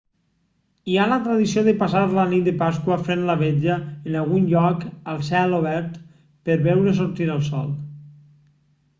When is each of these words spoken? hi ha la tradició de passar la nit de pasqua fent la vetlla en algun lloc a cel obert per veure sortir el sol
hi 0.91 0.95
ha 0.99 1.03
la 1.09 1.17
tradició 1.25 1.61
de 1.65 1.73
passar 1.81 1.99
la 2.19 2.23
nit 2.29 2.47
de 2.47 2.53
pasqua 2.61 2.95
fent 3.09 3.21
la 3.27 3.35
vetlla 3.41 3.75
en 4.11 4.17
algun 4.21 4.47
lloc 4.53 4.85
a 5.13 5.15
cel 5.27 5.53
obert 5.59 5.99
per 6.49 6.57
veure 6.71 6.95
sortir 7.01 7.29
el 7.35 7.45
sol 7.51 7.69